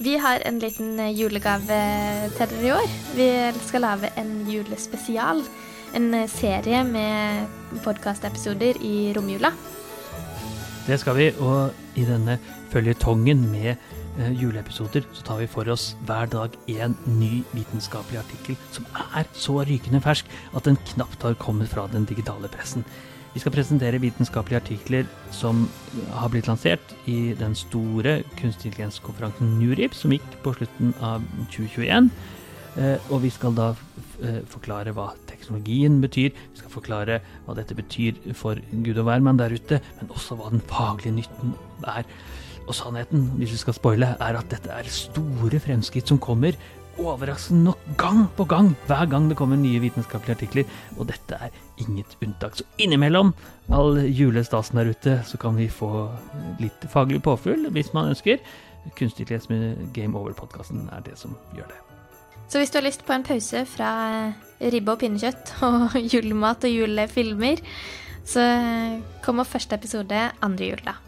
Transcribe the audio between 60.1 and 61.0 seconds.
Over-podkasten er